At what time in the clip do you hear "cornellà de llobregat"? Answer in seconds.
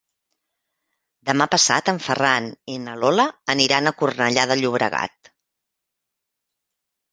4.01-5.33